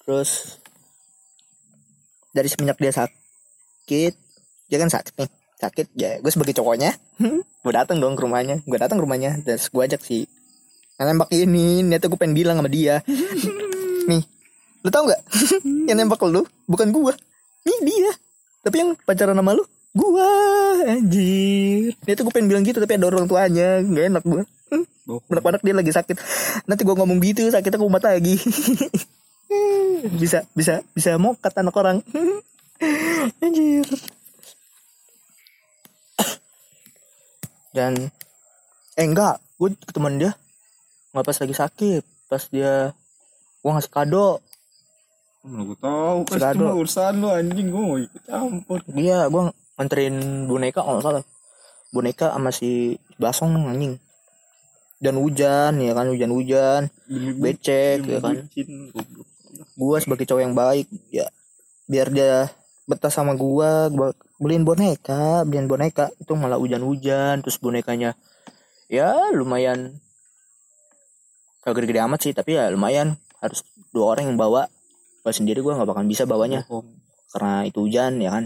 [0.02, 0.58] Terus
[2.34, 3.23] dari semenjak dia sakit
[4.68, 5.30] dia kan sakit nih.
[5.54, 6.92] Sakit ya gue sebagai cowoknya
[7.64, 8.60] gue datang dong ke rumahnya.
[8.64, 10.26] Gue datang ke rumahnya terus gue ajak si
[11.00, 11.84] yang nembak ini.
[11.84, 13.00] Niatnya gue pengen bilang sama dia.
[14.10, 14.24] Nih
[14.84, 15.20] lu tau nggak?
[15.88, 17.12] Yang nembak lu bukan gue
[17.64, 18.12] nih dia.
[18.60, 19.64] Tapi yang pacaran sama lu
[19.96, 20.28] gua.
[20.84, 21.96] Anjir.
[22.04, 23.80] Niatnya gue pengen bilang gitu tapi ada orang tuanya.
[23.80, 24.42] Nggak enak gue
[25.04, 25.20] Bohong.
[25.28, 26.16] anak-anak dia lagi sakit.
[26.64, 28.36] Nanti gue ngomong gitu sakitnya kumat lagi.
[30.20, 32.04] Bisa bisa bisa mokat anak orang
[33.42, 33.86] anjir.
[37.74, 37.92] Dan
[38.94, 39.42] eh enggak.
[39.58, 40.32] Gue ketemuan dia.
[41.10, 42.02] Nggak pas lagi sakit.
[42.30, 42.94] Pas dia
[43.60, 44.38] gue ngasih kado.
[45.44, 46.18] Mana gua tahu.
[46.30, 46.56] Kan Sekado.
[46.56, 47.68] cuma urusan lu anjing.
[47.68, 48.80] Gua mau ikut campur.
[48.94, 49.42] dia gue
[49.76, 50.16] nganterin
[50.46, 51.24] boneka kalau salah.
[51.90, 53.98] Boneka sama si basong anjing.
[55.02, 56.88] Dan hujan ya kan hujan-hujan.
[57.42, 58.46] Becek ya kan.
[59.74, 61.26] gua sebagai cowok yang baik ya.
[61.84, 62.48] Biar dia
[62.84, 66.12] betah sama gua gua beliin boneka beliin boneka.
[66.20, 68.16] Itu malah hujan-hujan terus bonekanya
[68.92, 69.98] ya lumayan
[71.64, 73.16] kagak gede amat sih tapi ya lumayan.
[73.40, 74.68] Harus dua orang yang bawa.
[75.24, 76.88] Gua sendiri gua nggak bakal bisa bawanya Bohong.
[77.32, 78.44] karena itu hujan ya kan?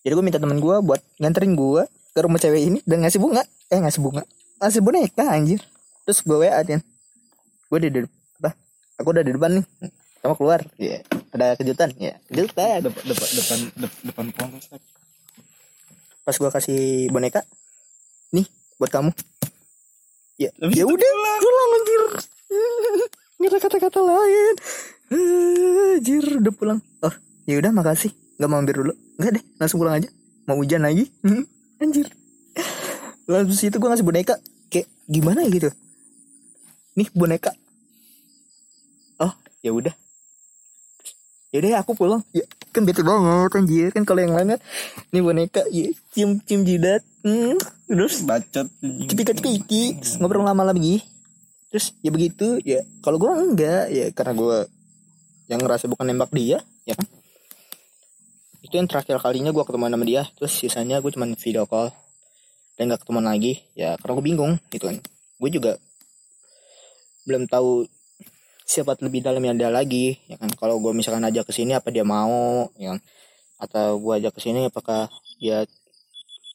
[0.00, 1.84] Jadi gue minta temen gue buat nganterin gue
[2.16, 3.44] ke rumah cewek ini dan ngasih bunga.
[3.68, 4.24] Eh ngasih bunga.
[4.56, 5.60] Ngasih boneka anjir.
[6.08, 6.80] Terus gue wa dia
[7.70, 8.08] gue di depan
[8.40, 8.50] apa?
[8.96, 9.64] Aku udah di depan nih.
[10.24, 10.60] Kamu keluar.
[10.80, 11.94] Ya ada kejutan?
[11.98, 12.82] Ya kejutan.
[12.84, 14.26] Depan depan depan dep- depan
[16.20, 17.42] pas gue kasih boneka
[18.30, 18.46] nih
[18.78, 19.10] buat kamu.
[20.38, 21.10] Ya ya udah.
[21.42, 22.02] pulang anjir.
[23.40, 24.54] Nggak ada kata-kata lain.
[25.10, 26.78] Anjir udah pulang.
[27.02, 27.14] Oh
[27.50, 28.14] ya udah makasih.
[28.38, 28.92] Nggak mampir dulu.
[29.18, 30.08] Nggak deh langsung pulang aja.
[30.46, 31.10] Mau hujan lagi.
[31.82, 32.06] Anjir.
[33.26, 34.34] Lalu itu gue ngasih boneka.
[34.70, 35.66] Kayak gimana gitu?
[36.94, 37.50] Nih boneka.
[39.18, 39.34] Oh
[39.66, 39.92] ya udah
[41.50, 42.22] ya udah aku pulang.
[42.30, 43.90] Ya kan bete banget anjir.
[43.90, 44.58] Kan kalau yang lainnya
[45.10, 45.62] nih boneka.
[45.70, 47.02] Ya cium cium jidat.
[47.20, 51.04] Hmm, terus bacot cepika cepiki ngobrol lama lagi.
[51.70, 52.62] Terus ya begitu.
[52.62, 54.58] Ya kalau gue enggak ya karena gue
[55.50, 57.06] yang ngerasa bukan nembak dia ya kan?
[58.60, 60.22] Itu yang terakhir kalinya gue ketemu sama dia.
[60.38, 61.90] Terus sisanya gue cuman video call.
[62.78, 63.52] Dan gak ketemu lagi.
[63.76, 64.96] Ya karena gue bingung gitu kan.
[65.36, 65.76] Gue juga
[67.28, 67.84] belum tahu
[68.70, 70.46] siapa lebih dalamnya dia lagi ya kan?
[70.54, 73.00] Kalau gue misalkan ajak ke sini apa dia mau ya kan?
[73.58, 75.10] Atau gue ajak ke sini apakah
[75.42, 75.66] dia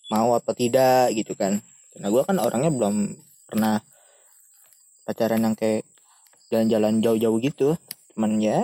[0.07, 1.59] mau apa tidak gitu kan?
[1.91, 2.95] Karena gue kan orangnya belum
[3.51, 3.83] pernah
[5.03, 5.83] pacaran yang kayak
[6.47, 7.75] jalan-jalan jauh-jauh gitu.
[8.15, 8.63] Cuman ya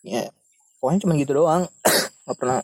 [0.00, 0.24] ya
[0.80, 1.68] pokoknya cuma gitu doang.
[2.24, 2.60] Nggak pernah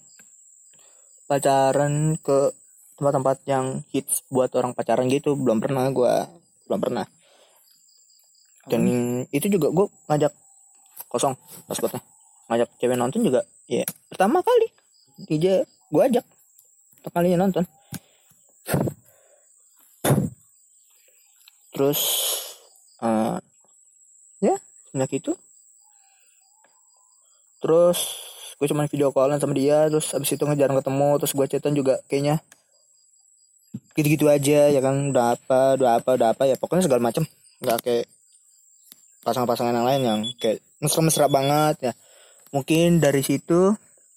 [1.29, 2.57] pacaran ke
[2.97, 5.37] tempat-tempat yang hits buat orang pacaran gitu.
[5.37, 6.15] Belum pernah gue
[6.65, 7.05] belum pernah
[8.69, 8.81] dan
[9.29, 10.33] itu juga gue ngajak
[11.13, 11.37] kosong
[11.69, 12.01] pasportnya
[12.49, 14.69] ngajak cewek nonton juga ya pertama kali.
[15.15, 16.25] DJ gue ajak
[17.01, 17.65] pertama kalinya nonton.
[21.75, 22.01] Terus
[23.03, 23.39] eh
[24.45, 24.55] ya
[24.91, 25.33] sebanyak itu.
[27.65, 27.99] Terus
[28.61, 31.99] gue cuman video callan sama dia terus abis itu ngejarang ketemu terus gue chatan juga
[32.07, 32.39] kayaknya
[33.99, 37.25] gitu-gitu aja ya kan udah apa udah apa udah apa ya pokoknya segala macem.
[37.65, 38.07] Nggak kayak
[39.25, 41.93] pasangan-pasangan yang lain yang kayak mesra-mesra banget ya.
[42.53, 43.75] Mungkin dari situ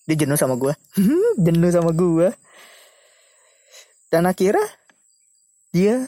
[0.08, 0.72] dia jenuh sama gue
[1.46, 2.32] jenuh sama gue
[4.08, 4.64] dan akhirnya
[5.76, 6.08] dia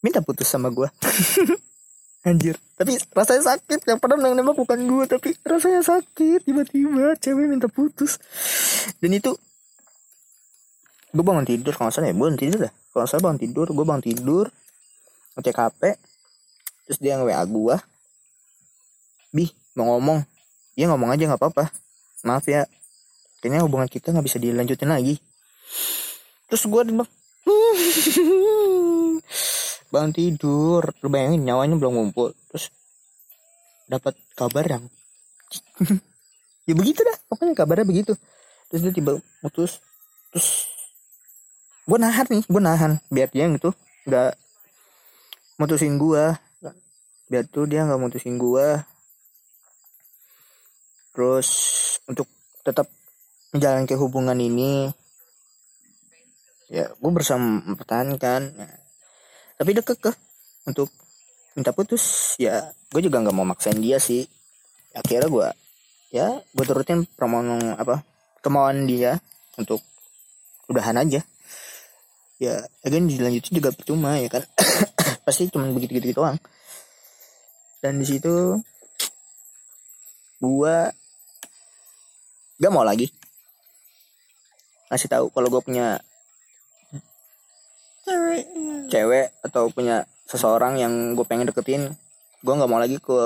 [0.00, 0.88] minta putus sama gue
[2.26, 2.58] anjir.
[2.74, 3.80] Tapi rasanya sakit.
[3.86, 6.42] Yang padahal yang nembak bukan gue tapi rasanya sakit.
[6.42, 8.18] Tiba-tiba cewek minta putus.
[8.98, 9.32] Dan itu
[11.14, 11.72] gue bangun tidur.
[11.72, 12.72] Kalau salah ya bangun tidur dah.
[12.90, 14.50] Kalau salah bangun tidur gue bangun tidur.
[15.38, 15.80] Ngecek hp
[16.86, 17.76] terus dia nge wa gue
[19.36, 20.24] bi mau ngomong.
[20.76, 21.68] Ya ngomong aja nggak apa-apa.
[22.24, 22.64] Maaf ya.
[23.44, 25.20] Kayaknya hubungan kita nggak bisa dilanjutin lagi.
[26.48, 27.04] Terus gue bilang
[29.92, 30.82] bangun tidur.
[31.04, 32.32] Lu bayangin nyawanya belum ngumpul.
[32.48, 32.72] Terus
[33.86, 34.84] dapat kabar yang
[36.68, 37.16] ya begitu dah.
[37.28, 38.16] Pokoknya kabarnya begitu.
[38.72, 39.84] Terus dia tiba putus.
[40.32, 40.72] Terus
[41.86, 42.92] gue nahan nih gue nahan.
[43.12, 44.38] Biar dia gitu nggak
[45.58, 46.24] mutusin gue
[47.26, 48.82] biar tuh dia nggak mutusin gue
[51.16, 51.48] terus
[52.06, 52.28] untuk
[52.62, 52.86] tetap
[53.50, 54.90] menjalankan hubungan ini
[56.70, 58.68] ya gue bersama mempertahankan ya.
[59.58, 60.14] tapi dia kekeh
[60.66, 60.90] untuk
[61.56, 62.36] minta putus?
[62.36, 64.28] Ya gue juga nggak mau maksain dia sih.
[64.92, 65.48] Akhirnya gue
[66.12, 68.04] ya gue turutin permohonan apa
[68.44, 69.16] kemauan dia
[69.56, 69.80] untuk
[70.68, 71.24] udahan aja.
[72.36, 74.44] Ya again dilanjutin juga percuma ya kan?
[75.26, 76.36] Pasti cuma begitu gitu doang
[77.80, 78.60] dan di situ
[80.40, 80.92] gua
[82.56, 83.12] gak mau lagi.
[84.86, 85.98] Ngasih tahu kalau gue punya
[88.06, 88.46] cewek
[88.86, 91.90] cewek atau punya seseorang yang gue pengen deketin
[92.46, 93.18] gue nggak mau lagi ke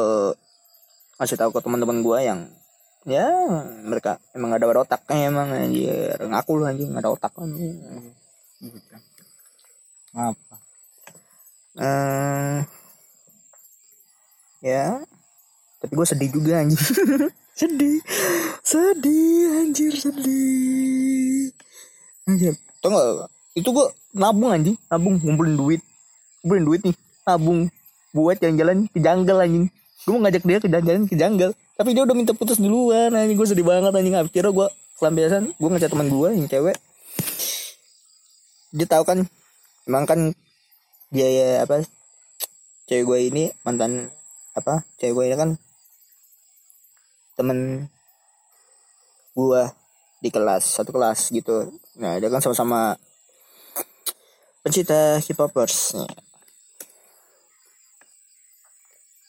[1.21, 2.41] ngasih tahu ke teman-teman gue yang
[3.05, 3.29] ya
[3.85, 6.17] mereka emang gak ada otaknya emang anjir.
[6.17, 7.33] Ngaku lu anjing gak ada otak.
[7.37, 7.77] Anjing.
[10.11, 10.57] apa?
[11.81, 12.59] Eh,
[14.61, 15.01] ya.
[15.81, 16.81] Tapi gue sedih juga anjing.
[17.61, 18.01] Sedih.
[18.65, 21.53] Sedih anjir sedih.
[22.25, 22.57] Anjir.
[22.81, 24.77] Tau gak itu gue nabung anjing.
[24.89, 25.81] Nabung ngumpulin duit.
[26.41, 26.97] Ngumpulin duit nih
[27.29, 27.69] nabung.
[28.17, 29.69] Buat jalan-jalan ke janggal anjing.
[30.09, 33.37] Gue mau ngajak dia ke jalan-jalan ke janggal tapi dia udah minta putus duluan anjing.
[33.37, 34.17] Gue sedih banget anjing.
[34.17, 34.67] Akhirnya gue
[35.01, 36.77] kelampiasan gue ngechat teman gue yang cewek.
[38.73, 39.19] Dia tahu kan
[39.85, 40.21] emang kan
[41.13, 41.85] dia ya apa
[42.89, 44.09] cewek gue ini mantan
[44.57, 45.51] apa cewek gue ini kan
[47.39, 47.89] temen
[49.33, 49.63] gue
[50.21, 51.73] di kelas satu kelas gitu.
[51.97, 52.99] Nah dia kan sama-sama
[54.61, 56.11] pencinta K-popers Nah.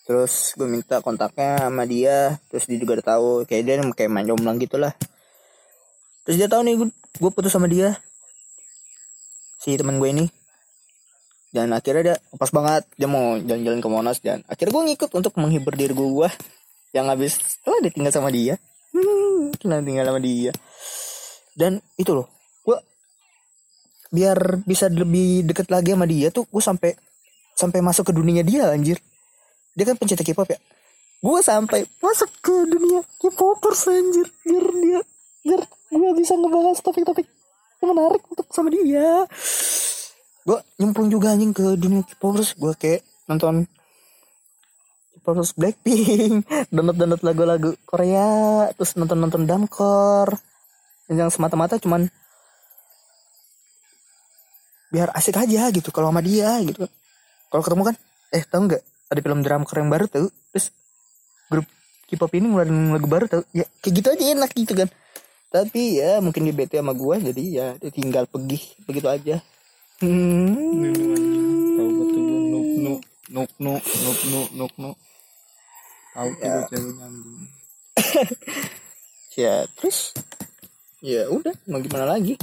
[0.02, 4.28] terus gue minta kontaknya sama dia terus dia juga udah tahu kayak dia kayak main
[4.28, 4.92] jomblang gitu lah
[6.28, 6.76] terus dia tahu nih
[7.22, 8.00] gue putus sama dia.
[9.62, 10.26] Si teman gue ini
[11.52, 15.36] dan akhirnya dia pas banget dia mau jalan-jalan ke Monas dan akhirnya gue ngikut untuk
[15.36, 16.28] menghibur diri gue
[16.96, 18.56] yang habis setelah ditinggal sama dia.
[19.56, 20.52] Setelah tinggal sama dia.
[21.56, 22.28] Dan itu loh
[22.64, 22.78] gue
[24.16, 26.96] biar bisa lebih deket lagi sama dia tuh gue sampai
[27.56, 29.00] sampai masuk ke dunia dia anjir.
[29.76, 30.60] Dia kan pencinta K-pop ya.
[31.20, 34.28] Gue sampai masuk ke dunia K-popers anjir.
[34.48, 35.00] Biar dia
[35.44, 37.28] biar gue bisa ngebahas topik-topik
[37.84, 39.28] yang menarik untuk sama dia
[40.42, 42.58] gue nyemplung juga anjing ke dunia K-popers.
[42.58, 43.70] Gue kayak nonton
[45.18, 46.46] K-popers Blackpink.
[46.74, 48.68] Download download lagu-lagu Korea.
[48.74, 50.34] Terus nonton nonton Damkor.
[51.12, 52.08] Yang semata-mata cuman
[54.92, 56.84] biar asik aja gitu kalau sama dia gitu.
[57.48, 57.96] Kalau ketemu kan
[58.36, 58.84] eh tau nggak?
[59.12, 60.72] Ada film drama yang baru tuh terus
[61.52, 61.68] grup
[62.08, 64.88] K-pop ini ngeluarin lagu baru tuh ya kayak gitu aja enak gitu kan.
[65.52, 68.60] Tapi ya mungkin dia bete sama gue jadi ya tinggal pergi.
[68.88, 69.36] Begitu aja.
[70.02, 72.24] Tahu betul
[72.82, 74.98] nuk nuk nuk nuk nuk nuk nuk
[76.18, 77.08] tahu gue ceweknya
[79.38, 80.14] ya terus?
[81.02, 82.38] Ya udah mau gimana lagi?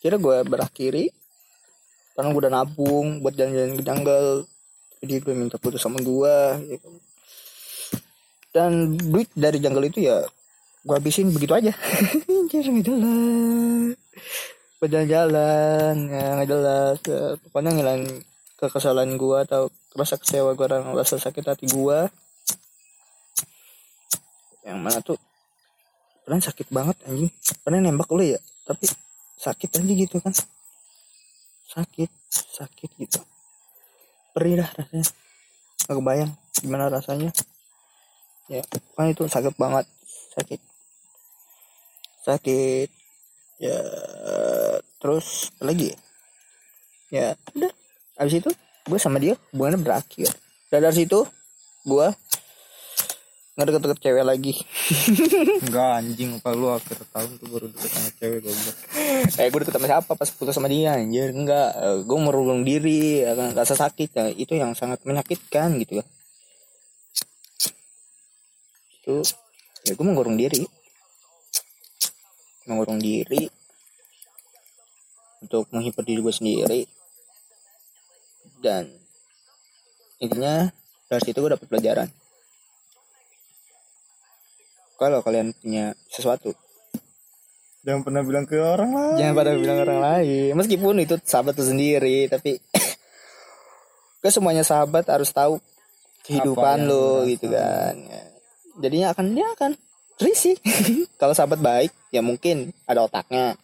[0.00, 1.08] Kira gue berakhiri
[2.14, 4.32] karena gue udah nabung buat jalan-jalan ke jungle.
[5.02, 6.36] Jadi gue minta putus sama gue
[6.68, 6.94] ya kan.
[8.54, 10.22] dan duit dari jungle itu ya
[10.84, 11.72] gue habisin begitu aja.
[12.30, 14.03] Anjir nggak jelas
[14.84, 18.20] buat jalan-jalan ya nggak jelas ya, pokoknya ngilangin
[18.60, 21.98] kekesalan gue atau rasa kecewa gue rasa sakit hati gue
[24.64, 25.20] yang mana tuh?
[26.24, 27.28] Pernah sakit banget anjing.
[27.60, 28.40] Pernah nembak lu ya?
[28.64, 28.88] Tapi
[29.36, 30.32] sakit aja gitu kan.
[31.68, 33.20] Sakit sakit gitu.
[34.32, 35.04] Perih dah rasanya.
[35.84, 36.32] Gak kebayang
[36.64, 37.28] gimana rasanya.
[38.48, 38.64] Ya
[38.96, 39.84] kan itu sakit banget.
[40.32, 40.60] Sakit.
[42.24, 42.88] Sakit.
[43.60, 43.76] Ya
[45.04, 45.92] terus lagi?
[47.12, 47.72] Ya ya udah.
[48.16, 48.50] Abis itu
[48.88, 50.32] gue sama dia hubungannya berakhir.
[50.72, 51.28] Dan dari situ
[51.84, 52.06] gue
[53.54, 54.56] nggak deket-deket cewek lagi.
[55.68, 56.40] Enggak anjing.
[56.40, 58.76] Apa lu akhir tahun tuh baru deket sama cewek goblok.
[59.36, 60.10] Eh gue deket sama siapa?
[60.16, 61.36] Pas putus sama dia anjir.
[61.36, 61.68] Enggak.
[61.76, 64.24] Eh, gue merulung diri rasa sakit ya.
[64.32, 66.04] itu yang sangat menyakitkan gitu ya.
[69.04, 69.20] Itu
[69.84, 70.64] ya gue mengurung diri.
[72.64, 73.63] Mengurung diri
[75.44, 76.80] untuk menghibur diri gue sendiri
[78.64, 78.88] dan
[80.18, 80.72] intinya
[81.12, 82.08] dari situ gue dapet pelajaran
[84.96, 86.56] kalau kalian punya sesuatu
[87.84, 90.56] jangan pernah bilang ke orang lah Jangan pada bilang orang lain.
[90.56, 92.56] Meskipun itu sahabat itu sendiri, tapi
[94.24, 95.60] ke semuanya sahabat harus tahu
[96.24, 97.92] kehidupan lo gitu kan.
[97.92, 98.24] Ya.
[98.80, 99.70] Jadinya akan dia akan
[100.18, 100.56] risih.
[101.20, 103.54] Kalau sahabat baik, ya mungkin ada otaknya.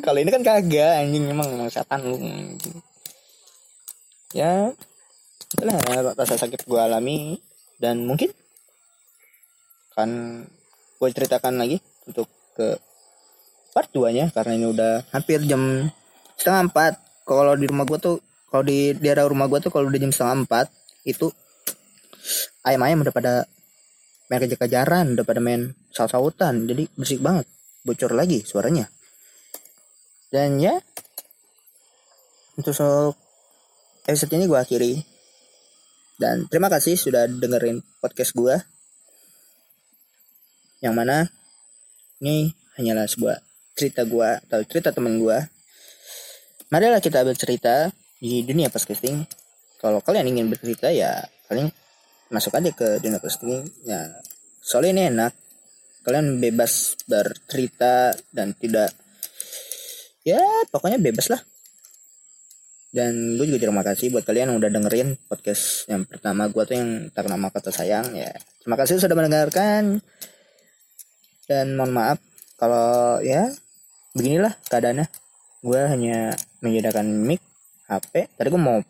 [0.00, 2.00] Kalau ini kan kagak, anjing emang emang setan.
[2.00, 2.16] Lu.
[4.32, 4.72] Ya,
[5.52, 5.76] itulah
[6.16, 7.36] rasa sakit gue alami.
[7.76, 8.32] Dan mungkin
[9.92, 10.08] kan
[10.96, 12.78] gue ceritakan lagi untuk ke
[13.72, 15.90] part 2 nya karena ini udah hampir jam
[16.36, 16.92] setengah empat.
[17.24, 18.20] Kalau di rumah gua tuh
[18.52, 20.66] kalau di daerah rumah gua tuh kalau udah jam setengah empat
[21.08, 21.32] itu
[22.62, 23.32] ayam-ayam udah pada
[24.28, 26.68] main kejar-kejaran udah pada main saut-sautan.
[26.68, 27.48] Jadi bersih banget
[27.82, 28.86] bocor lagi suaranya
[30.32, 30.80] dan ya
[32.56, 33.12] untuk soal
[34.08, 35.04] episode ini gua akhiri
[36.16, 38.56] dan terima kasih sudah dengerin podcast gua
[40.82, 41.30] yang mana
[42.18, 43.38] ini hanyalah sebuah
[43.76, 45.42] cerita gua atau cerita temen gua.
[46.72, 47.92] Marilah kita bercerita
[48.22, 49.26] di dunia podcasting.
[49.82, 51.68] Kalau kalian ingin bercerita ya kalian
[52.32, 53.66] masuk aja ke dunia podcasting.
[53.84, 54.22] Ya
[54.62, 55.32] soalnya ini enak.
[56.02, 58.90] Kalian bebas bercerita dan tidak
[60.22, 61.42] ya pokoknya bebas lah.
[62.92, 66.76] Dan gue juga terima kasih buat kalian yang udah dengerin podcast yang pertama gua tuh
[66.76, 68.28] yang ternama kata sayang ya.
[68.60, 70.04] Terima kasih sudah mendengarkan.
[71.48, 72.20] Dan mohon maaf
[72.60, 73.48] kalau ya
[74.12, 75.08] beginilah keadaannya.
[75.62, 77.40] Gue hanya menyediakan mic
[77.88, 78.82] HP tadi gue mau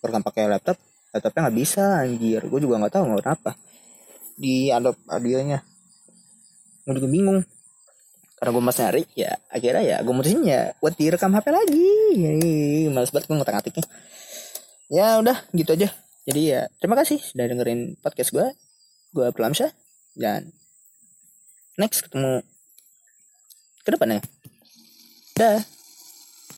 [0.00, 0.80] rekam pakai laptop
[1.12, 2.40] laptopnya nggak bisa anjir.
[2.48, 3.52] Gue juga nggak tahu nggak kenapa.
[4.32, 5.60] Di Adobe audionya.
[6.88, 7.44] Gue juga bingung
[8.36, 11.88] karena gue masih nyari ya akhirnya ya gue mutusin ya buat direkam HP lagi.
[12.20, 13.86] Ih, males banget gue ngotak ngatiknya
[14.92, 15.88] ya udah gitu aja.
[16.26, 18.46] Jadi ya terima kasih sudah dengerin podcast gue
[19.14, 19.48] gue Abdul
[20.16, 20.52] dan
[21.80, 22.42] next ketemu
[23.84, 24.20] ke depannya
[25.36, 25.60] dah